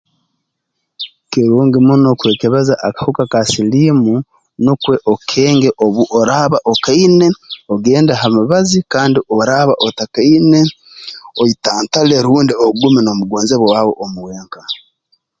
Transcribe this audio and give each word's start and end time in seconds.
Kirungi 1.31 1.79
muno 1.87 2.09
kwekebeza 2.19 2.73
akahuka 2.87 3.23
ka 3.31 3.41
siliimu 3.51 4.13
nukwo 4.63 4.91
okenge 5.13 5.69
obu 5.85 6.03
oraaba 6.19 6.57
okaine 6.71 7.27
ogende 7.73 8.13
ha 8.19 8.27
mibazi 8.37 8.77
kandi 8.93 9.17
oraaba 9.37 9.73
otakaine 9.87 10.61
oyitantale 11.41 12.15
rundi 12.25 12.53
ogume 12.65 12.99
n'omugonzebwa 13.01 13.67
waawe 13.73 13.93
omu 14.03 14.19
wenka 14.27 14.61